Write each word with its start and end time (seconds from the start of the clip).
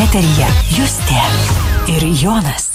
Eterija 0.00 0.46
Justė 0.70 1.24
ir 1.90 2.06
Jonas. 2.22 2.70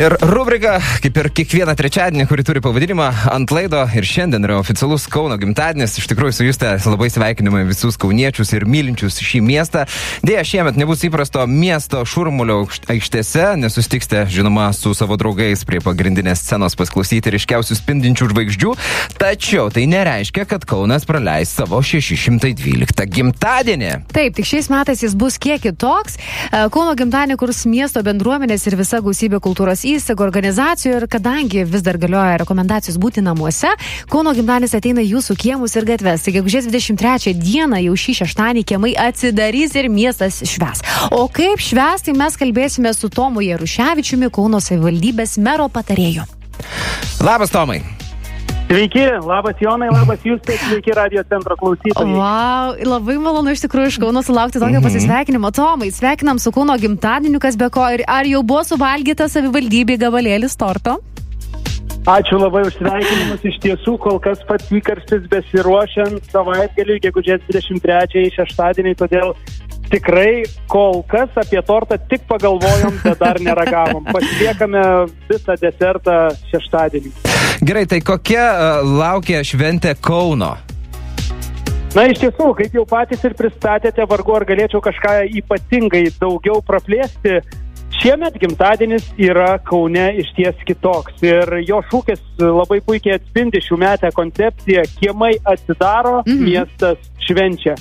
Ir 0.00 0.14
rubrika, 0.24 0.78
kaip 1.04 1.18
ir 1.20 1.26
kiekvieną 1.36 1.74
trečiadienį, 1.76 2.24
kuri 2.24 2.40
turi 2.48 2.60
pavadinimą 2.64 3.04
ant 3.34 3.50
laido 3.52 3.82
ir 3.92 4.06
šiandien 4.08 4.46
yra 4.46 4.54
oficialus 4.56 5.02
Kauno 5.12 5.36
gimtadienis. 5.36 5.98
Iš 6.00 6.06
tikrųjų, 6.08 6.32
su 6.32 6.46
Juste 6.46 6.70
labai 6.86 7.10
sveikinimai 7.12 7.66
visus 7.68 8.00
kauniečius 8.00 8.54
ir 8.56 8.64
mylinčius 8.64 9.20
šį 9.20 9.42
miestą. 9.44 9.82
Dėja, 10.24 10.40
šiemet 10.48 10.78
nebus 10.80 11.04
įprasto 11.04 11.44
miesto 11.44 12.00
šurmulio 12.08 12.62
aikštėse, 12.88 13.58
nesustiksite, 13.60 14.22
žinoma, 14.32 14.70
su 14.72 14.94
savo 14.96 15.18
draugais 15.20 15.66
prie 15.68 15.82
pagrindinės 15.84 16.46
scenos 16.46 16.78
pasklausyti 16.80 17.34
ryškiausių 17.36 17.76
spindinčių 17.82 18.30
žvaigždžių. 18.32 18.72
Tačiau 19.20 19.68
tai 19.68 19.84
nereiškia, 19.92 20.48
kad 20.48 20.64
Kaunas 20.64 21.04
praleis 21.04 21.52
savo 21.60 21.82
612 21.84 23.04
gimtadienį. 23.18 23.92
Taip, 24.16 24.40
tik 24.40 24.48
šiais 24.48 24.72
metais 24.72 25.04
jis 25.04 25.12
bus 25.12 25.36
kiek 25.36 25.60
kitoks. 25.68 26.16
E, 26.16 26.64
Kauno 26.72 26.96
gimtadienį 26.96 27.36
kurs 27.44 27.66
miesto 27.68 28.00
bendruomenės 28.08 28.64
ir 28.64 28.80
visa 28.80 29.04
gausybė 29.04 29.44
kultūros 29.44 29.84
įstaigų 29.94 30.26
organizacijų 30.26 30.96
ir 30.98 31.06
kadangi 31.10 31.64
vis 31.68 31.84
dar 31.86 31.98
galioja 32.00 32.40
rekomendacijos 32.42 32.98
būti 33.00 33.22
namuose, 33.24 33.70
Kauno 34.10 34.32
gimtadienis 34.34 34.74
ateina 34.74 35.02
jūsų 35.04 35.36
kiemus 35.38 35.76
ir 35.78 35.86
gatves. 35.88 36.24
Taigi, 36.24 36.40
gegužės 36.40 36.68
23 36.70 37.34
dieną 37.36 37.80
jau 37.84 37.94
šį 38.02 38.16
šeštadienį 38.22 38.64
kiemai 38.72 38.94
atsidarys 38.98 39.76
ir 39.78 39.90
miestas 39.92 40.40
šves. 40.48 40.82
O 41.12 41.26
kaip 41.28 41.62
šves, 41.62 42.06
tai 42.06 42.16
mes 42.16 42.36
kalbėsime 42.40 42.92
su 42.96 43.12
Tomu 43.12 43.44
Jaruševičiumi, 43.46 44.32
Kauno 44.34 44.60
savivaldybės 44.64 45.38
mero 45.42 45.68
patarėju. 45.72 46.26
Labas, 47.20 47.52
Tomai. 47.52 47.82
Sveiki, 48.70 49.02
labas 49.26 49.58
Jonai, 49.58 49.88
labas 49.90 50.20
jūs, 50.22 50.38
sveiki 50.46 50.92
radio 50.94 51.24
centro 51.26 51.56
klausytojai. 51.58 52.12
Wow, 52.14 52.76
labai 52.86 53.16
malonu 53.18 53.50
iš 53.50 53.64
tikrųjų 53.64 53.90
iš 53.90 53.96
Kauno 53.98 54.22
sulaukti 54.22 54.60
tokio 54.62 54.78
Mhm. 54.78 54.84
pasisveikinimo. 54.86 55.50
Tomai, 55.50 55.88
sveikinam 55.90 56.38
su 56.38 56.52
Kauno 56.54 56.76
gimtadieniu, 56.78 57.40
kas 57.42 57.56
be 57.58 57.66
ko. 57.68 57.82
Ir 57.90 58.04
ar 58.06 58.24
jau 58.24 58.44
buvo 58.46 58.62
suvalgyta 58.62 59.26
savivaldybė 59.26 59.98
gabalėlis 59.98 60.54
torto? 60.54 61.00
Ačiū 62.06 62.38
labai 62.38 62.62
už 62.68 62.78
sveikinimus. 62.78 63.42
Iš 63.42 63.56
tiesų, 63.58 63.98
kol 63.98 64.20
kas 64.20 64.38
pats 64.46 64.70
įkarštis 64.70 65.26
besiruošiant 65.28 66.22
savaitgaliui, 66.30 67.00
gegužės 67.02 67.42
23 67.50 68.30
šeštadienį, 68.38 68.94
todėl 68.94 69.34
tikrai 69.90 70.44
kol 70.70 71.02
kas 71.10 71.34
apie 71.40 71.60
tortą 71.66 71.98
tik 72.10 72.24
pagalvojom, 72.30 73.00
bet 73.04 73.20
dar 73.20 73.40
neragavom. 73.42 74.06
Pasiliekame 74.14 74.82
visą 75.30 75.56
desertą 75.60 76.18
šeštadienį. 76.50 77.14
Gerai, 77.60 77.86
tai 77.90 78.00
kokia 78.04 78.46
uh, 78.50 78.82
laukia 78.86 79.42
šventė 79.44 79.96
Kauno? 80.00 80.54
Na, 81.90 82.04
iš 82.06 82.20
tiesų, 82.22 82.52
kaip 82.54 82.76
jau 82.78 82.84
patys 82.86 83.24
ir 83.26 83.34
pristatėte, 83.34 84.04
vargu 84.06 84.36
ar 84.38 84.46
galėčiau 84.46 84.78
kažką 84.84 85.24
ypatingai 85.42 86.04
daugiau 86.20 86.60
praplėsti. 86.62 87.40
Šiemet 88.00 88.36
gimtadienis 88.40 89.08
yra 89.18 89.56
Kaune 89.66 90.06
iš 90.22 90.30
ties 90.36 90.60
kitoks 90.68 91.18
ir 91.26 91.50
jo 91.66 91.80
šūkis 91.90 92.22
labai 92.38 92.78
puikiai 92.86 93.18
atspindi 93.18 93.60
šių 93.66 93.80
metę 93.82 94.12
koncepciją 94.14 94.86
Kiemai 95.00 95.34
atsidaro, 95.42 96.20
mhm. 96.22 96.46
miestas 96.46 97.10
švenčia. 97.26 97.74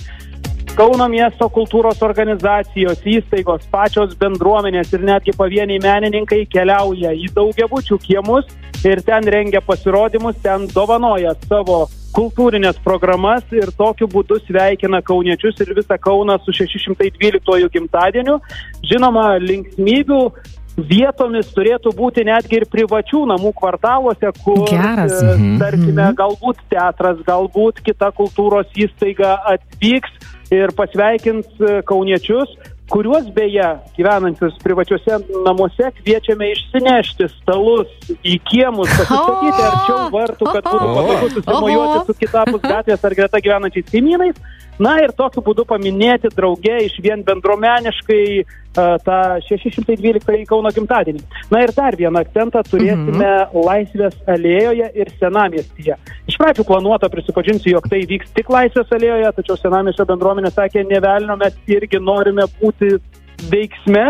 Kauno 0.80 1.10
miesto 1.12 1.50
kultūros 1.52 2.00
organizacijos, 2.08 3.02
įstaigos, 3.04 3.66
pačios 3.68 4.14
bendruomenės 4.22 4.94
ir 4.96 5.02
netgi 5.04 5.34
pavieniai 5.36 5.82
menininkai 5.84 6.46
keliauja 6.48 7.12
į 7.20 7.26
daugiabučių 7.36 7.98
kiemus 8.00 8.48
ir 8.88 9.02
ten 9.04 9.28
rengia 9.28 9.60
pasirodymus, 9.60 10.38
ten 10.40 10.70
dovanoja 10.72 11.34
savo 11.50 11.82
kultūrinės 12.16 12.80
programas 12.86 13.44
ir 13.52 13.74
tokiu 13.76 14.08
būdu 14.08 14.40
sveikina 14.46 15.02
kauniečius 15.04 15.60
ir 15.60 15.74
visą 15.76 16.00
Kauną 16.00 16.40
su 16.46 16.56
612 16.56 17.68
gimtadieniu. 17.76 18.38
Žinoma, 18.88 19.34
linksmybių 19.44 20.22
vietomis 20.88 21.50
turėtų 21.56 21.92
būti 21.98 22.24
netgi 22.28 22.60
ir 22.62 22.66
privačių 22.72 23.26
namų 23.34 23.52
kvartaluose, 23.58 24.32
kur, 24.44 24.66
Geras. 24.70 25.12
e, 25.22 25.36
Mhm. 25.36 25.60
tarkime, 25.60 26.08
galbūt 26.16 26.58
teatras, 26.70 27.18
galbūt 27.26 27.82
kita 27.84 28.12
kultūros 28.12 28.68
įstaiga 28.76 29.38
atvyks 29.54 30.12
ir 30.52 30.72
pasveikins 30.76 31.46
e, 31.60 31.82
kauniečius, 31.84 32.50
kuriuos 32.90 33.28
beje 33.34 33.80
gyvenančius 33.98 34.56
privačiuose 34.64 35.20
namuose 35.46 35.92
kviečiame 36.02 36.52
išsinešti 36.56 37.28
stalus 37.42 37.88
į 38.26 38.40
kiemus, 38.50 38.90
pasistatyti 38.90 39.62
arčiau 39.62 40.10
vartų, 40.10 40.46
kad 40.54 40.64
būtų 40.66 40.88
patogu 40.98 41.30
susimojuoti 41.36 42.06
su 42.08 42.14
kitapus 42.18 42.62
gatvės 42.62 43.06
ar 43.06 43.14
greta 43.14 43.38
gyvenančiais 43.38 43.86
kaimynais. 43.92 44.36
Na 44.80 44.96
ir 45.04 45.12
tokiu 45.12 45.42
būdu 45.44 45.66
paminėti 45.68 46.32
drauge 46.34 46.78
iš 46.86 46.96
vien 47.04 47.22
bendruomeniškai 47.28 48.24
uh, 48.40 48.69
tą 49.06 49.20
612 49.48 50.46
Kauno 50.50 50.72
gimtadienį. 50.76 51.22
Na 51.52 51.64
ir 51.66 51.74
dar 51.76 51.98
vieną 52.00 52.24
akcentą 52.26 52.64
turėsime 52.68 53.30
mhm. 53.30 53.60
Laisvės 53.68 54.18
alėjoje 54.30 54.90
ir 55.02 55.14
Senamiestyje. 55.20 55.98
Iš 56.30 56.38
pradžių 56.40 56.66
planuota, 56.70 57.10
prisipažinsiu, 57.14 57.74
jog 57.76 57.88
tai 57.92 58.04
vyks 58.10 58.34
tik 58.38 58.52
Laisvės 58.54 58.92
alėjoje, 58.96 59.32
tačiau 59.40 59.58
Senamiesčio 59.60 60.06
bendruomenė 60.10 60.52
sakė, 60.56 60.86
nevelnio 60.90 61.38
mes 61.42 61.56
irgi 61.70 62.02
norime 62.02 62.48
būti 62.60 62.98
veiksme, 63.50 64.10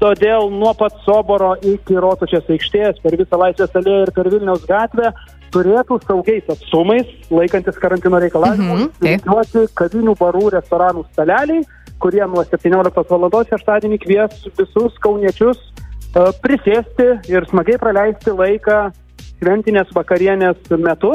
todėl 0.00 0.48
nuo 0.54 0.70
pat 0.78 0.94
Soboro 1.04 1.54
iki 1.66 1.98
Rotušės 2.00 2.48
aikštės 2.54 3.02
per 3.02 3.16
visą 3.18 3.40
Laisvės 3.40 3.74
alėją 3.76 4.06
ir 4.06 4.12
per 4.16 4.30
Vilniaus 4.32 4.64
gatvę 4.68 5.10
turėtų 5.50 5.98
saugiais 6.06 6.46
atstumais, 6.52 7.08
laikantis 7.34 7.78
karantino 7.82 8.20
reikalavimų, 8.22 8.74
Mhm, 8.76 8.90
taip. 9.00 9.24
įsivaizduoti 9.24 9.74
kavinių, 9.80 10.14
barų, 10.20 10.44
restoranų 10.54 11.04
staleliai, 11.10 11.64
kurie 12.00 12.22
nuo 12.26 12.44
17 12.44 13.04
val. 13.10 13.28
šeštadienį 13.52 13.98
kvies 14.04 14.46
visus 14.58 14.96
kauniečius 15.04 15.60
e, 15.60 16.30
prisėsti 16.42 17.10
ir 17.32 17.46
smagiai 17.50 17.80
praleisti 17.82 18.34
laiką 18.34 18.88
šventinės 19.40 19.92
vakarienės 19.96 20.72
metu. 20.80 21.12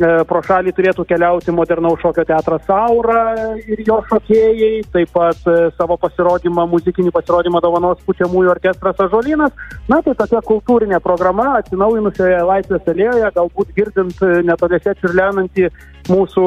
E, 0.00 0.08
Pro 0.28 0.40
šalį 0.40 0.72
turėtų 0.72 1.04
keliauti 1.04 1.52
modernaus 1.52 2.00
šokio 2.00 2.24
teatras 2.24 2.68
Aura 2.72 3.52
ir 3.60 3.82
jo 3.84 3.98
šokėjai, 4.08 4.70
taip 4.94 5.12
pat 5.12 5.48
e, 5.52 5.56
savo 5.76 5.98
pasirodymą, 6.00 6.64
muzikinį 6.72 7.12
pasirodymą 7.12 7.60
dovanos 7.60 8.00
pučiamųjų 8.06 8.54
orkestras 8.54 9.02
Ažolinas. 9.04 9.52
Na, 9.92 10.00
tai 10.00 10.16
tokia 10.16 10.40
kultūrinė 10.48 11.00
programa 11.04 11.58
atsinaujinusioje 11.60 12.40
Laisvės 12.48 12.88
alėjoje, 12.88 13.34
galbūt 13.36 13.74
girdint 13.76 14.24
netoliese 14.48 14.96
čiurlenantį 15.02 15.68
mūsų 16.08 16.46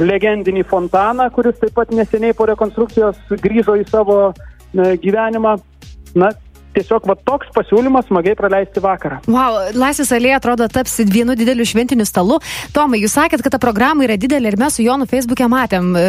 legendinį 0.00 0.64
fontaną, 0.68 1.28
kuris 1.32 1.58
taip 1.60 1.74
pat 1.76 1.92
neseniai 1.94 2.36
po 2.36 2.46
rekonstrukcijos 2.50 3.18
grįžo 3.42 3.76
į 3.80 3.86
savo 3.88 4.18
gyvenimą. 4.74 5.56
Na, 6.16 6.30
tiesiog 6.76 7.06
va 7.08 7.16
toks 7.28 7.50
pasiūlymas 7.56 8.08
smagiai 8.10 8.36
praleisti 8.38 8.82
vakarą. 8.84 9.20
Wow, 9.30 9.58
Laisvės 9.76 10.12
alėja 10.16 10.40
atrodo 10.40 10.68
taps 10.72 10.98
vienu 11.08 11.36
dideliu 11.38 11.66
šventiniu 11.68 12.06
stalu. 12.08 12.38
Tomai, 12.76 13.00
jūs 13.02 13.16
sakėt, 13.16 13.44
kad 13.44 13.56
ta 13.56 13.60
programa 13.62 14.04
yra 14.06 14.18
didelė 14.20 14.52
ir 14.52 14.58
mes 14.60 14.76
su 14.76 14.84
Jonu 14.84 15.08
Facebook'e 15.10 15.48
matėm, 15.50 15.92
e, 15.96 16.06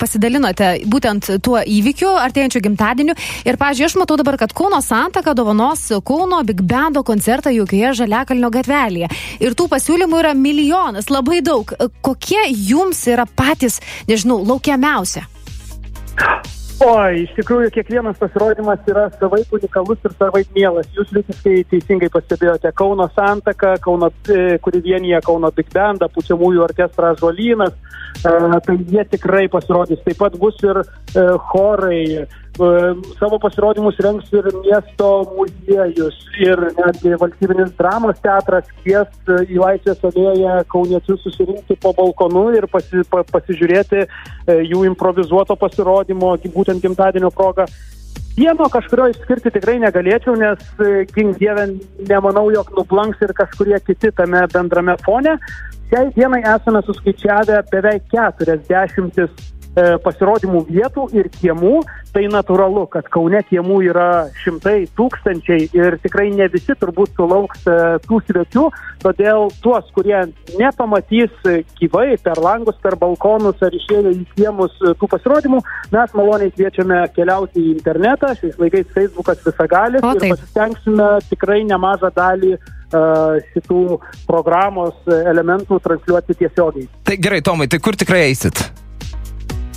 pasidalinote 0.00 0.72
būtent 0.92 1.30
tuo 1.44 1.58
įvykiu, 1.60 2.10
artėjančiu 2.22 2.62
gimtadieniu. 2.66 3.16
Ir, 3.46 3.58
pažiūrėjau, 3.60 3.92
aš 3.92 3.98
matau 4.02 4.18
dabar, 4.20 4.38
kad 4.40 4.54
Kauno 4.56 4.80
Santaka 4.84 5.34
dovanos 5.36 5.88
Kauno 6.06 6.42
Big 6.46 6.62
Bando 6.62 7.02
koncertą 7.06 7.52
jaukioje 7.54 7.94
Žaliakalnio 8.02 8.52
gatvelėje. 8.54 9.10
Ir 9.42 9.56
tų 9.58 9.68
pasiūlymų 9.72 10.22
yra 10.22 10.34
milijonas, 10.38 11.10
labai 11.12 11.42
daug. 11.44 11.72
Kokie 12.06 12.46
jums 12.50 13.02
yra 13.10 13.26
patys, 13.26 13.80
nežinau, 14.10 14.42
laukiamiausia? 14.46 15.26
O, 16.76 16.92
iš 17.16 17.30
tikrųjų, 17.38 17.70
kiekvienas 17.72 18.18
pasirodymas 18.20 18.82
yra 18.90 19.06
savaip 19.16 19.52
unikalus 19.56 20.02
ir 20.04 20.12
savaip 20.18 20.50
mielas. 20.52 20.88
Jūs 20.92 21.08
visiškai 21.14 21.62
teisingai 21.70 22.10
pastebėjote 22.12 22.68
Kauno 22.76 23.06
Santaka, 23.14 23.78
Kauno, 23.80 24.10
e, 24.28 24.58
kuri 24.60 24.82
vienyje 24.84 25.22
Kauno 25.24 25.48
Big 25.56 25.70
Bandą, 25.72 26.10
pučiamųjų 26.12 26.66
orkestrą 26.66 27.14
Žolynas. 27.16 27.72
E, 27.72 28.34
tai 28.66 28.76
jie 28.92 29.06
tikrai 29.08 29.46
pasirodys. 29.48 30.02
Taip 30.04 30.20
pat 30.20 30.36
bus 30.42 30.60
ir 30.68 30.82
e, 30.82 31.24
chorai, 31.48 32.02
savo 33.18 33.38
pasirodymus 33.38 33.98
rengs 34.00 34.30
ir 34.32 34.46
miesto 34.62 35.08
muziejus, 35.36 36.16
ir 36.40 36.60
netgi 36.76 37.16
valstybinis 37.20 37.72
dramos 37.78 38.20
teatras 38.24 38.68
kvies 38.80 39.08
e, 39.28 39.42
į 39.52 39.60
Laisvės 39.60 40.04
alėją 40.08 40.56
kauniečius 40.72 41.22
susirinkti 41.24 41.76
po 41.82 41.92
balkonu 41.96 42.48
ir 42.56 42.68
pasi, 42.72 43.04
pa, 43.10 43.24
pasižiūrėti 43.32 44.04
e, 44.04 44.06
jų 44.70 44.86
improvizuoto 44.90 45.56
pasirodymo, 45.60 46.36
būtent 46.54 46.84
gimtadienio 46.84 47.32
progą. 47.34 47.66
Vieno 48.36 48.68
kažkurio 48.68 49.08
išskirti 49.12 49.52
tikrai 49.54 49.78
negalėčiau, 49.80 50.36
nes 50.36 50.60
gink 51.16 51.38
dievė 51.40 51.70
nemanau, 52.08 52.50
jog 52.52 52.68
nublanks 52.76 53.22
ir 53.24 53.32
kažkurie 53.36 53.80
kiti 53.84 54.12
tame 54.12 54.44
bendrame 54.52 54.96
fone. 55.04 55.38
Šiai 55.88 56.10
dienai 56.12 56.42
esame 56.44 56.82
suskaičiavę 56.84 57.62
beveik 57.72 58.10
40 58.12 58.66
E, 59.24 59.55
pasirodymų 59.76 60.62
vietų 60.70 61.06
ir 61.16 61.28
kiemų, 61.34 61.80
tai 62.16 62.24
natūralu, 62.32 62.86
kad 62.88 63.08
Kaune 63.12 63.42
kiemų 63.44 63.82
yra 63.90 64.08
šimtai, 64.40 64.86
tūkstančiai 64.96 65.66
ir 65.76 65.98
tikrai 66.00 66.30
ne 66.32 66.46
visi 66.52 66.72
turbūt 66.80 67.12
sulauks 67.18 67.66
e, 67.68 67.74
tų 68.06 68.20
svečių, 68.24 68.64
todėl 69.02 69.50
tuos, 69.64 69.90
kurie 69.96 70.22
nepamatys 70.56 71.34
gyvai 71.76 72.16
per 72.24 72.40
langus, 72.40 72.78
per 72.80 72.96
balkonus 73.00 73.60
ar 73.66 73.76
išėję 73.76 74.14
į 74.14 74.24
kiemus 74.38 74.78
tų 74.80 75.10
pasirodymų, 75.12 75.60
mes 75.92 76.16
maloniai 76.16 76.54
kviečiame 76.54 77.02
keliauti 77.16 77.60
į 77.60 77.74
internetą, 77.76 78.32
šiais 78.40 78.56
laikais 78.62 78.88
Facebookas 78.96 79.44
visagalis 79.44 80.00
O, 80.00 80.14
ir 80.14 80.24
taip. 80.24 80.36
pasistengsime 80.38 81.10
tikrai 81.28 81.60
nemažą 81.68 82.14
dalį 82.16 82.56
e, 82.56 82.58
šitų 83.52 84.00
programos 84.24 84.96
elementų 85.12 85.82
transliuoti 85.84 86.40
tiesiogiai. 86.40 86.88
Tai 87.04 87.20
gerai, 87.20 87.44
Tomai, 87.44 87.68
tai 87.68 87.82
kur 87.84 87.98
tikrai 87.98 88.24
eisit? 88.30 88.64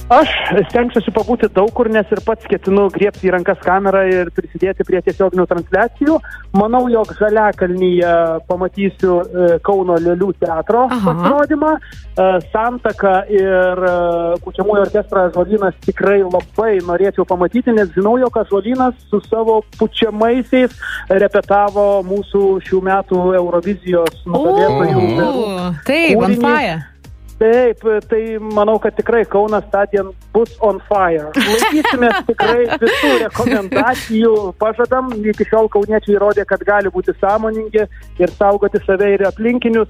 Aš 0.09 0.29
stengsiuosi 0.71 1.11
pabūti 1.13 1.47
daug 1.53 1.69
kur, 1.77 1.85
nes 1.93 2.07
ir 2.09 2.21
pats 2.25 2.47
ketinu 2.49 2.87
griebti 2.89 3.27
į 3.29 3.33
rankas 3.35 3.59
kamerą 3.61 4.01
ir 4.09 4.31
prisidėti 4.33 4.85
prie 4.87 5.03
tiesioginių 5.05 5.45
transliacijų. 5.51 6.17
Manau, 6.57 6.87
jog 6.89 7.13
Žaliakalnyje 7.19 8.15
pamatysiu 8.49 9.19
e, 9.21 9.51
Kauno 9.65 9.99
Lėlių 10.01 10.31
teatro 10.41 10.87
Aha. 10.89 10.99
pasirodymą. 11.05 11.75
E, 11.77 12.27
Santaka 12.49 13.13
ir 13.29 13.85
e, 13.85 13.93
Pučiamųjų 14.41 14.87
orkestro 14.87 15.29
Žolynas 15.37 15.77
tikrai 15.85 16.23
labai 16.25 16.79
norėčiau 16.89 17.29
pamatyti, 17.29 17.77
nes 17.77 17.93
žinau, 17.93 18.17
jog 18.17 18.41
Žolynas 18.49 18.97
su 19.13 19.21
savo 19.29 19.61
pučiamaisiais 19.77 20.73
repetavo 21.21 21.89
mūsų 22.09 22.45
šių 22.65 22.85
metų 22.89 23.25
Eurovizijos 23.37 24.23
nugalėtojų. 24.25 25.09
Taip, 25.85 26.39
fire. 26.41 26.79
Taip, 27.39 27.83
tai 28.11 28.21
manau, 28.43 28.75
kad 28.83 28.97
tikrai 28.97 29.21
Kaunas 29.23 29.63
stadion 29.69 30.09
bus 30.33 30.57
on 30.59 30.81
fire. 30.89 31.29
Laikysime 31.37 32.09
tikrai 32.29 32.65
visų 32.81 33.11
rekomendacijų, 33.21 34.33
pažadam, 34.59 35.13
iki 35.23 35.47
šiol 35.47 35.71
kauniečiai 35.71 36.17
įrodė, 36.17 36.43
kad 36.49 36.65
gali 36.67 36.91
būti 36.91 37.15
sąmoningi 37.21 37.85
ir 38.19 38.35
saugoti 38.35 38.83
save 38.83 39.13
ir 39.15 39.23
aplinkinius. 39.29 39.87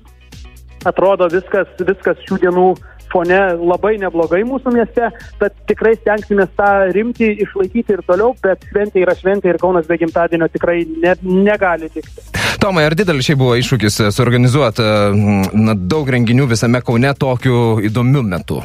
Atrodo 0.86 1.26
viskas, 1.34 1.74
viskas 1.82 2.22
šių 2.28 2.38
dienų 2.46 2.68
fone 3.12 3.40
labai 3.60 3.96
neblogai 4.02 4.42
mūsų 4.48 4.74
mieste, 4.76 5.10
tad 5.42 5.56
tikrai 5.70 5.96
stengsime 6.00 6.48
tą 6.60 6.70
rimtį 6.96 7.32
išlaikyti 7.46 7.98
ir 7.98 8.04
toliau, 8.08 8.34
bet 8.44 8.66
šventė 8.72 9.04
yra 9.06 9.16
šventė 9.18 9.54
ir 9.54 9.62
Kaunas 9.62 9.88
be 9.90 10.00
gimtadienio 10.02 10.50
tikrai 10.54 10.82
ne, 11.04 11.16
negali 11.24 11.92
tikti. 11.94 12.26
Tomai, 12.60 12.86
ar 12.90 12.96
didelis 12.98 13.30
šiai 13.30 13.40
buvo 13.40 13.56
iššūkis 13.60 14.02
e, 14.04 14.10
suorganizuoti 14.16 14.84
e, 14.84 15.30
na, 15.56 15.76
daug 15.76 16.10
renginių 16.12 16.50
visame 16.52 16.84
Kaune 16.86 17.14
tokiu 17.20 17.80
įdomiu 17.88 18.26
metu? 18.26 18.60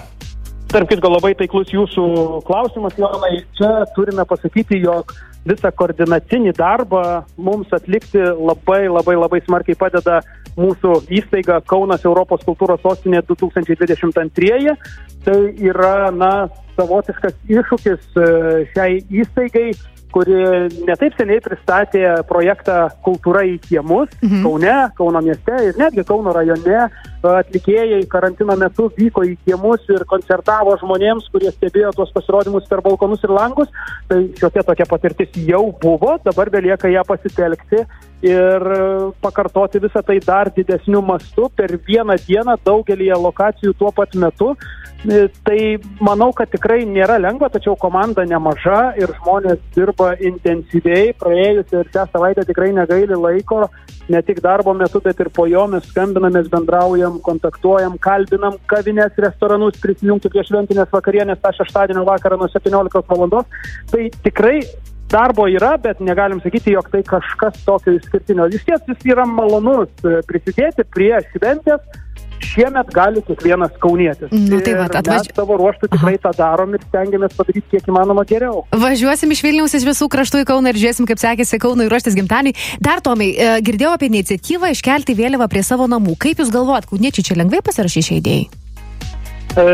Tarp 0.72 0.88
kitko, 0.90 1.12
labai 1.12 1.36
taiklus 1.38 1.70
jūsų 1.70 2.04
klausimas, 2.48 2.96
Jonai. 2.98 3.44
Čia 3.54 3.84
turime 3.94 4.24
pasakyti, 4.26 4.80
jog 4.82 5.12
visą 5.46 5.70
koordinacinį 5.76 6.54
darbą 6.56 7.22
mums 7.36 7.70
atlikti 7.76 8.18
labai, 8.18 8.86
labai, 8.90 9.14
labai 9.20 9.42
smarkiai 9.44 9.78
padeda 9.78 10.22
mūsų 10.58 10.94
įstaiga 11.18 11.60
Kaunas 11.66 12.04
Europos 12.06 12.44
kultūros 12.46 12.82
sostinė 12.84 13.22
2022. 13.28 14.76
Tai 15.24 15.38
yra, 15.64 16.10
na, 16.12 16.32
savotiškas 16.76 17.36
iššūkis 17.50 18.20
e, 18.20 18.28
šiai 18.74 19.00
įstaigai, 19.22 19.72
kuri 20.14 20.36
netaip 20.86 21.16
seniai 21.18 21.42
pristatė 21.42 22.04
projektą 22.28 22.86
Kultūra 23.06 23.42
į 23.48 23.56
kiemus 23.64 24.12
mhm. 24.22 24.44
Kaune, 24.46 24.76
Kauno 24.98 25.24
mieste 25.26 25.58
ir 25.70 25.80
netgi 25.80 26.06
Kauno 26.06 26.34
rajone. 26.36 26.86
Atlikėjai 27.24 28.02
karantino 28.12 28.52
metu 28.60 28.90
vyko 28.98 29.22
į 29.24 29.30
kiemus 29.46 29.86
ir 29.88 30.02
koncertavo 30.04 30.74
žmonėms, 30.82 31.30
kurie 31.32 31.48
stebėjo 31.54 31.94
tuos 31.96 32.12
pasirodymus 32.12 32.66
per 32.68 32.82
balkonus 32.84 33.24
ir 33.24 33.32
langus. 33.32 33.70
Tai 34.10 34.18
šiokia 34.36 34.64
tokia 34.68 34.86
patirtis 34.90 35.38
jau 35.48 35.70
buvo, 35.80 36.18
dabar 36.26 36.52
belieka 36.52 36.92
ją 36.92 37.00
pasitelkti 37.08 37.80
ir 38.28 38.68
pakartoti 39.24 39.80
visą 39.80 40.04
tai 40.04 40.18
dar 40.24 40.52
didesniu 40.52 41.00
mastu 41.04 41.48
per 41.56 41.78
vieną 41.88 42.18
dieną 42.28 42.58
daugelį 42.64 43.08
lokacijų 43.24 43.72
tuo 43.80 43.92
pat 43.96 44.12
metu. 44.20 44.52
E, 45.04 45.26
Tai 45.44 45.58
manau, 46.00 46.30
kad 46.32 46.48
tikrai 46.64 46.86
nėra 46.88 47.18
lengva, 47.20 47.50
tačiau 47.52 47.74
komanda 47.76 48.24
nemaža 48.24 48.94
ir 48.96 49.10
žmonės 49.18 49.58
dirba 49.74 50.14
intensyviai. 50.16 51.12
Praėjusią 51.20 51.82
ir 51.82 51.90
šią 51.92 52.04
savaitę 52.08 52.46
tikrai 52.48 52.70
negaili 52.72 53.18
laiko, 53.20 53.66
ne 54.08 54.22
tik 54.24 54.40
darbo 54.40 54.72
metu, 54.72 55.02
bet 55.04 55.20
ir 55.20 55.28
po 55.28 55.44
jo 55.44 55.66
mes 55.68 55.84
skambinamės, 55.90 56.48
bendraujam, 56.48 57.18
kontaktuojam, 57.26 57.98
kalbinam 58.00 58.56
kavinės, 58.72 59.12
restoranus, 59.20 59.76
prisijungti 59.82 60.32
prie 60.32 60.46
šventinės 60.48 60.88
vakarienės 60.94 61.42
tą 61.44 61.52
šeštadienio 61.58 62.06
vakarą 62.08 62.40
nuo 62.40 62.48
17 62.48 63.04
val. 63.12 63.44
Tai 63.92 64.08
tikrai 64.24 64.56
darbo 65.12 65.44
yra, 65.52 65.74
bet 65.76 66.00
negalim 66.00 66.40
sakyti, 66.40 66.72
jog 66.78 66.88
tai 66.90 67.02
kažkas 67.04 67.60
tokio 67.66 67.98
išskirtinio. 67.98 68.48
Iš 68.48 68.64
ties 68.64 68.88
jis 68.88 69.04
yra 69.12 69.28
malonus 69.28 69.92
e, 70.00 70.22
prisidėti 70.24 70.88
prie 70.96 71.12
šventės. 71.34 71.84
Šiemet 72.54 72.90
gali 72.94 73.22
kiekvienas 73.26 73.74
kaunietis. 73.82 74.30
Nu, 74.30 74.60
tai 74.62 74.76
vat, 74.78 74.94
Ir 74.94 75.00
atvaž- 75.00 75.26
Mes 75.26 75.36
savo 75.36 75.56
ruoštų 75.58 75.90
tikrai 75.90 76.14
tą 76.22 76.30
darom 76.38 76.74
ir 76.74 76.80
stengiamės 76.86 77.34
padaryti 77.34 77.66
kiek 77.74 77.88
įmanoma 77.90 78.24
geriau. 78.24 78.64
Važiuosim 78.70 79.30
iš 79.34 79.42
Vilniaus 79.42 79.74
iš 79.74 79.84
visų 79.90 80.08
kraštų 80.08 80.44
į 80.44 80.48
Kauną 80.52 80.70
ir 80.70 80.78
žiūrėsim, 80.78 81.06
kaip 81.06 81.18
sekėsi 81.18 81.58
Kaunui 81.58 81.88
ruoštis 81.90 82.14
gimtadienį. 82.14 82.54
Dar, 82.80 83.00
Tomai, 83.00 83.34
e, 83.34 83.60
girdėjau 83.60 83.94
apie 83.98 84.06
iniciatyvą 84.08 84.70
iškelti 84.70 85.18
vėliavą 85.18 85.48
prie 85.50 85.62
savo 85.62 85.86
namų. 85.90 86.16
Kaip 86.18 86.38
Jūs 86.38 86.54
galvojat, 86.54 86.86
kauniečiai 86.86 87.26
čia 87.26 87.34
lengvai 87.34 87.60
pasirašys 87.60 88.06
šią 88.06 88.20
idėją? 88.22 88.62
E, 89.54 89.64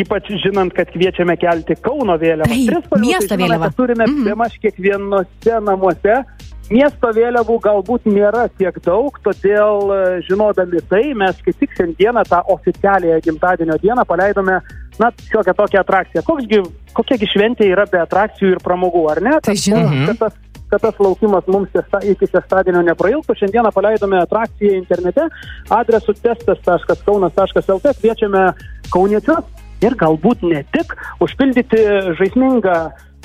ypač 0.00 0.30
žinant, 0.40 0.72
kad 0.72 0.88
kviečiame 0.92 1.36
kelti 1.36 1.76
Kauno 1.84 2.16
vėliavą. 2.20 2.48
Taip, 2.48 2.70
Trispalvių, 2.70 3.08
miesto 3.08 3.36
vėliavą. 3.36 3.68
Turime 3.76 4.06
mm. 4.06 4.24
bemaž 4.24 4.56
kiekvienose 4.62 5.58
namuose. 5.60 6.22
Miesto 6.72 7.10
vėliavų 7.12 7.58
galbūt 7.62 8.06
nėra 8.08 8.46
tiek 8.58 8.76
daug, 8.84 9.16
todėl 9.24 9.92
e, 9.92 9.98
žinodami 10.28 10.80
tai 10.88 11.02
mes 11.18 11.40
kaip 11.44 11.58
tik 11.60 11.74
šiandieną 11.76 12.22
tą 12.30 12.40
oficialiąją 12.54 13.18
gimtadienio 13.26 13.76
dieną 13.82 14.06
paleidome, 14.08 14.60
na, 15.00 15.10
šiokią 15.32 15.54
tokią 15.58 15.82
atrakciją. 15.82 16.22
Koksgi, 16.26 16.62
kokiagi 16.96 17.28
šventė 17.28 17.68
yra 17.72 17.84
be 17.90 18.00
atrakcijų 18.00 18.54
ir 18.54 18.62
pramogų, 18.64 19.04
ar 19.12 19.22
ne? 19.24 19.36
Tai 19.44 19.56
žinoma. 19.58 20.08
kad 20.12 20.24
tas 20.24 20.40
kad 20.72 20.80
tas 20.80 21.00
laukimas 21.04 21.44
mums 21.52 21.68
šešta, 21.74 21.98
iki 22.08 22.30
šeštadienio 22.30 22.80
neprailgtų. 22.86 23.34
Šiandieną 23.36 23.74
paleidome 23.76 24.22
atrakciją 24.22 24.78
internete 24.78 25.26
adresu 25.68 26.14
testas.kaunas.lt. 26.16 27.92
Kviečiame 28.00 28.46
kauniečius 28.94 29.44
ir 29.84 29.96
galbūt 30.00 30.46
ne 30.48 30.62
tik 30.72 30.94
užpildyti 31.20 31.82
žaismingą 32.16 32.78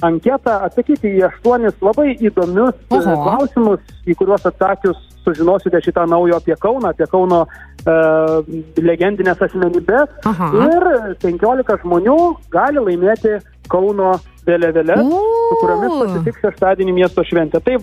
anketą, 0.06 0.60
atsakyti 0.68 1.16
į 1.18 1.26
aštuonis 1.30 1.78
labai 1.82 2.14
įdomius 2.16 2.76
Oho. 2.94 3.02
e, 3.02 3.16
klausimus, 3.26 3.94
į 4.06 4.16
kuriuos 4.20 4.46
atsakius 4.50 5.00
sužinosite 5.26 5.82
šitą 5.84 6.06
naujo 6.08 6.38
apie 6.38 6.56
Kauną, 6.56 6.94
apie 6.94 7.08
Kauno 7.12 7.42
uh, 7.44 8.48
legendinės 8.80 9.42
asmenybės. 9.44 10.14
Aha. 10.30 10.50
Ir 10.64 10.86
15 11.24 11.82
žmonių 11.84 12.18
gali 12.54 12.84
laimėti 12.86 13.36
Kauno 13.68 14.14
vėliavėlės, 14.48 15.04
su 15.04 15.60
kuriomis 15.60 15.98
pasitiks 15.98 16.46
šeštadienį 16.46 16.96
miesto 17.02 17.26
šventę. 17.28 17.60
Tai 17.60 17.76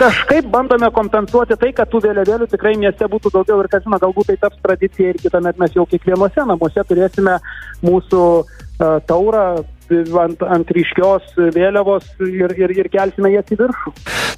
kažkaip 0.00 0.48
bandome 0.52 0.88
kompensuoti 0.96 1.56
tai, 1.60 1.74
kad 1.76 1.92
tų 1.92 2.00
vėliavėlių 2.06 2.48
tikrai 2.52 2.72
mieste 2.80 3.08
būtų 3.12 3.32
daugiau 3.36 3.60
ir, 3.60 3.68
kad 3.72 3.84
žinoma, 3.84 4.00
galbūt 4.00 4.32
tai 4.32 4.40
taps 4.40 4.60
tradicija 4.64 5.12
ir 5.12 5.20
kitąmet 5.20 5.60
mes 5.60 5.76
jau 5.76 5.84
kiekvienuose 5.90 6.48
namuose 6.48 6.84
turėsime 6.88 7.36
mūsų 7.84 8.22
uh, 8.40 8.98
taurą 9.08 9.46
ant, 9.92 10.42
ant 10.42 10.72
ryškios 10.76 11.36
vėliavos 11.54 12.08
ir, 12.26 12.52
ir, 12.58 12.74
ir 12.82 12.90
kelsime 12.92 13.32
jas 13.34 13.52
į 13.52 13.60
viršų. 13.60 13.92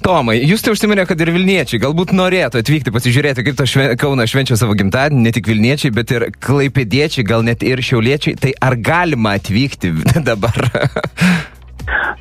Tomai, 0.05 0.37
jūs 0.43 0.63
tai 0.63 0.73
užsiminė, 0.75 1.05
kad 1.09 1.19
ir 1.19 1.33
Vilniečiai 1.35 1.81
galbūt 1.83 2.13
norėtų 2.15 2.61
atvykti 2.61 2.93
pasižiūrėti, 2.95 3.45
kaip 3.47 3.59
to 3.59 3.67
šve, 3.69 3.89
Kauna 3.99 4.27
švenčia 4.29 4.57
savo 4.59 4.77
gimtadienį, 4.79 5.25
ne 5.25 5.35
tik 5.35 5.49
Vilniečiai, 5.51 5.91
bet 5.95 6.13
ir 6.15 6.29
Klaipėdiečiai, 6.39 7.27
gal 7.27 7.43
net 7.47 7.65
ir 7.67 7.83
Šiauliečiai. 7.83 8.37
Tai 8.39 8.55
ar 8.69 8.77
galima 8.79 9.35
atvykti 9.39 9.93
dabar? 10.29 10.71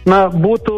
Na, 0.09 0.27
būtų 0.33 0.77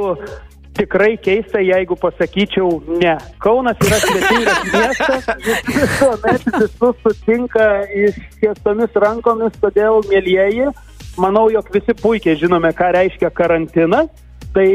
tikrai 0.81 1.17
keista, 1.21 1.61
jeigu 1.61 1.97
pasakyčiau 2.01 2.81
ne. 3.01 3.17
Kaunas 3.43 3.81
yra 3.85 3.99
svetingas 4.03 4.63
miestas, 4.75 5.27
visuomet 5.69 6.47
visus 6.57 7.03
sutinka 7.05 7.67
išskėstomis 8.05 8.97
rankomis, 9.05 9.57
todėl, 9.63 10.01
mėlyjeji, 10.11 10.71
manau, 11.19 11.49
jog 11.51 11.71
visi 11.75 11.95
puikiai 11.97 12.39
žinome, 12.39 12.71
ką 12.77 12.93
reiškia 12.95 13.31
karantinas. 13.35 14.11
Tai 14.55 14.67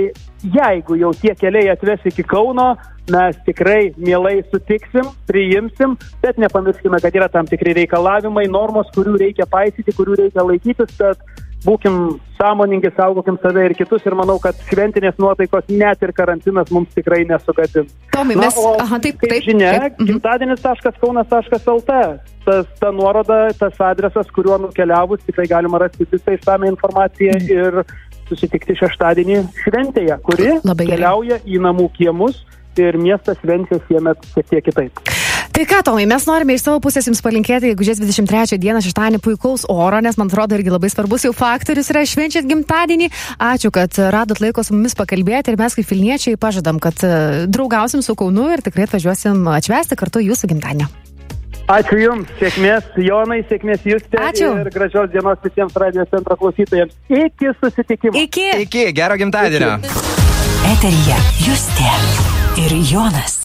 jeigu 0.55 0.95
jau 0.95 1.11
tie 1.19 1.33
keliai 1.35 1.71
atves 1.73 2.05
iki 2.07 2.23
Kauno, 2.23 2.75
mes 3.11 3.37
tikrai 3.45 3.93
mielai 3.97 4.39
sutiksim, 4.51 5.09
priimsim, 5.27 5.97
bet 6.23 6.39
nepamirškime, 6.41 6.99
kad 7.03 7.17
yra 7.17 7.27
tam 7.29 7.49
tikri 7.49 7.75
reikalavimai, 7.77 8.47
normos, 8.49 8.87
kurių 8.95 9.17
reikia 9.21 9.45
paisyti, 9.49 9.93
kurių 9.97 10.17
reikia 10.23 10.45
laikytis, 10.47 10.95
tad 10.97 11.21
būkim 11.65 11.97
sąmoningi, 12.37 12.91
saugokim 12.97 13.37
save 13.41 13.65
ir 13.69 13.75
kitus 13.77 14.05
ir 14.05 14.15
manau, 14.17 14.37
kad 14.43 14.57
šventinės 14.69 15.17
nuotaikos 15.21 15.67
net 15.71 16.03
ir 16.03 16.13
karantinas 16.15 16.71
mums 16.73 16.93
tikrai 16.95 17.23
nesugadins. 17.29 17.93
Tomai, 18.13 18.37
mes, 18.39 18.57
o, 18.59 18.75
aha, 18.81 18.99
taip, 19.03 19.19
taip. 19.23 19.43
žinia, 19.47 19.73
taip, 19.79 19.99
mhm. 19.99 20.09
gimtadienis.kaunas.lt. 20.11 21.99
Tas, 22.45 22.67
ta 22.77 22.91
nuoroda, 22.93 23.47
tas 23.57 23.79
adresas, 23.81 24.27
kuriuo 24.29 24.59
nukeliavus, 24.67 25.23
tikrai 25.25 25.47
galima 25.49 25.79
rasti 25.81 26.05
visą 26.11 26.35
išsame 26.35 26.69
informaciją 26.69 27.39
ir 27.49 27.81
susitikti 28.29 28.77
šeštadienį 28.77 29.41
šventėje, 29.63 30.19
kuri 30.25 30.51
Labai 30.61 30.85
gerai. 30.85 30.91
keliauja 30.93 31.41
į 31.45 31.61
namų 31.65 31.89
kiemus 31.97 32.43
ir 32.77 32.99
miestas 33.01 33.41
šventės 33.41 33.85
šiemet 33.89 34.33
šiek 34.35 34.51
tiek 34.53 34.69
kitaip. 34.69 35.24
Tai 35.55 35.63
ką, 35.63 35.77
Tomai, 35.87 36.03
mes 36.03 36.25
norime 36.27 36.57
iš 36.57 36.65
savo 36.65 36.81
pusės 36.83 37.05
Jums 37.07 37.21
palinkėti, 37.23 37.69
jeigu 37.69 37.85
žies 37.87 38.01
23 38.01 38.57
dieną 38.59 38.81
šeštadienį 38.83 39.21
puikaus 39.23 39.61
oro, 39.71 40.01
nes 40.03 40.17
man 40.19 40.27
atrodo 40.27 40.57
irgi 40.57 40.73
labai 40.73 40.89
svarbus 40.91 41.23
jau 41.23 41.31
faktorius 41.31 41.87
yra 41.93 42.01
švenčiat 42.03 42.43
gimtadienį. 42.49 43.07
Ačiū, 43.39 43.71
kad 43.71 43.95
radot 44.11 44.41
laiko 44.43 44.65
su 44.67 44.75
mumis 44.75 44.97
pakalbėti 44.99 45.53
ir 45.53 45.59
mes 45.61 45.77
kaip 45.77 45.87
Vilniečiai 45.87 46.35
pažadam, 46.35 46.81
kad 46.83 46.99
e, 47.07 47.45
draugausim 47.47 48.03
su 48.03 48.17
Kaunu 48.19 48.49
ir 48.51 48.65
tikrai 48.65 48.89
atvažiuosim 48.89 49.47
atšvesti 49.55 49.95
kartu 49.95 50.25
Jūsų 50.25 50.51
gimtadienio. 50.51 50.89
Ačiū 51.71 52.01
Jums, 52.03 52.35
sėkmės 52.41 52.91
Jonai, 52.99 53.39
sėkmės 53.47 53.87
Justė 53.87 54.19
Ačiū. 54.27 54.51
ir 54.59 54.73
gražios 54.75 55.07
dienos 55.15 55.39
visiems 55.45 55.79
radijos 55.85 56.11
centro 56.11 56.35
klausytojams. 56.35 56.99
Iki 57.07 57.55
susitikimo. 57.63 58.19
Iki. 58.27 58.49
Iki, 58.67 58.85
gero 58.99 59.15
gimtadienio. 59.23 59.79
Eterija 60.75 61.23
Justė 61.47 61.95
ir 62.59 62.79
Jonas. 62.91 63.44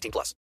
18 0.00 0.10
plus. 0.10 0.34